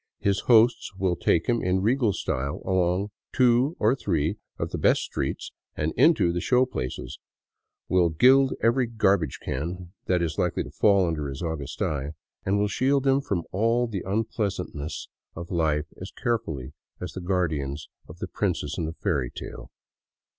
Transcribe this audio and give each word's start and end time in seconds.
His 0.19 0.39
hosts 0.47 0.95
will 0.95 1.15
take 1.15 1.45
him 1.47 1.61
in 1.61 1.83
regal 1.83 2.11
style 2.11 2.63
along 2.65 3.11
two 3.31 3.75
or 3.79 3.95
three 3.95 4.37
of 4.57 4.71
the 4.71 4.79
best 4.79 5.03
streets 5.03 5.51
and 5.75 5.93
into 5.95 6.33
the 6.33 6.41
show 6.41 6.65
places, 6.65 7.19
will 7.87 8.09
gild 8.09 8.55
every 8.63 8.87
garbage 8.87 9.37
can 9.43 9.93
that 10.07 10.23
is 10.23 10.39
likely 10.39 10.63
to 10.63 10.71
fall 10.71 11.05
under 11.05 11.27
his 11.29 11.43
august 11.43 11.83
eye, 11.83 12.13
and 12.43 12.57
will 12.57 12.67
shield 12.67 13.05
him 13.05 13.21
from 13.21 13.43
all 13.51 13.85
the 13.85 14.01
unpleasantnesses 14.03 15.07
of 15.35 15.51
life 15.51 15.85
as 16.01 16.09
carefully 16.09 16.73
as 16.99 17.13
the 17.13 17.21
guardians 17.21 17.87
of 18.07 18.17
the 18.17 18.27
princess 18.27 18.79
in 18.79 18.85
the 18.87 18.93
fairy 19.03 19.29
tale. 19.29 19.69